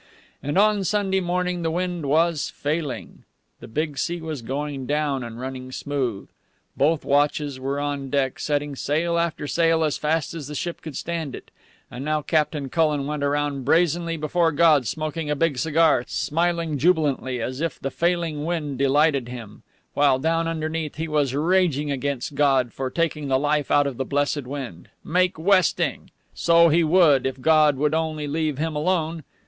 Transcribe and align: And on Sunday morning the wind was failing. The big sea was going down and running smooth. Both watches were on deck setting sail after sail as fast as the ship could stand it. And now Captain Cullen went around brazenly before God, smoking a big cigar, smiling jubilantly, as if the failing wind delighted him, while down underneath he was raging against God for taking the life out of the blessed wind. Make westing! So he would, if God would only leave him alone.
And 0.41 0.57
on 0.57 0.83
Sunday 0.83 1.19
morning 1.19 1.61
the 1.61 1.69
wind 1.69 2.07
was 2.07 2.49
failing. 2.49 3.23
The 3.59 3.67
big 3.67 3.99
sea 3.99 4.19
was 4.19 4.41
going 4.41 4.87
down 4.87 5.23
and 5.23 5.39
running 5.39 5.71
smooth. 5.71 6.27
Both 6.75 7.05
watches 7.05 7.59
were 7.59 7.79
on 7.79 8.09
deck 8.09 8.39
setting 8.39 8.75
sail 8.75 9.19
after 9.19 9.45
sail 9.45 9.83
as 9.83 9.99
fast 9.99 10.33
as 10.33 10.47
the 10.47 10.55
ship 10.55 10.81
could 10.81 10.97
stand 10.97 11.35
it. 11.35 11.51
And 11.91 12.03
now 12.03 12.23
Captain 12.23 12.67
Cullen 12.67 13.05
went 13.05 13.21
around 13.23 13.63
brazenly 13.63 14.17
before 14.17 14.51
God, 14.51 14.87
smoking 14.87 15.29
a 15.29 15.35
big 15.35 15.59
cigar, 15.59 16.03
smiling 16.07 16.79
jubilantly, 16.79 17.39
as 17.39 17.61
if 17.61 17.79
the 17.79 17.91
failing 17.91 18.43
wind 18.43 18.79
delighted 18.79 19.29
him, 19.29 19.61
while 19.93 20.17
down 20.17 20.47
underneath 20.47 20.95
he 20.95 21.07
was 21.07 21.35
raging 21.35 21.91
against 21.91 22.33
God 22.33 22.73
for 22.73 22.89
taking 22.89 23.27
the 23.27 23.37
life 23.37 23.69
out 23.69 23.85
of 23.85 23.97
the 23.97 24.05
blessed 24.05 24.47
wind. 24.47 24.89
Make 25.03 25.37
westing! 25.37 26.09
So 26.33 26.69
he 26.69 26.83
would, 26.83 27.27
if 27.27 27.39
God 27.39 27.77
would 27.77 27.93
only 27.93 28.25
leave 28.27 28.57
him 28.57 28.75
alone. 28.75 29.23